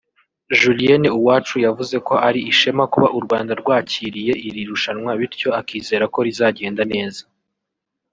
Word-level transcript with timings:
Julienne 0.59 1.09
Uwacu 1.19 1.55
yavuze 1.65 1.95
ko 2.07 2.13
ari 2.27 2.39
ishema 2.51 2.83
kuba 2.93 3.07
u 3.17 3.19
Rwanda 3.25 3.53
rwakiriye 3.61 4.33
iri 4.47 4.61
rushanwa 4.69 5.11
bityo 5.19 5.49
akizera 5.59 6.05
ko 6.13 6.19
rizagenda 6.27 6.83
neza 6.93 7.23